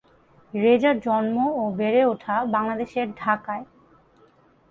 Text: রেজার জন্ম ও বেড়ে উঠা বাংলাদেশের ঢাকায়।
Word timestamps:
রেজার 0.53 0.95
জন্ম 0.99 1.35
ও 1.55 1.63
বেড়ে 1.71 2.01
উঠা 2.05 2.35
বাংলাদেশের 2.45 3.07
ঢাকায়। 3.17 3.65